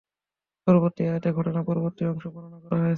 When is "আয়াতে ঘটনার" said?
1.03-1.63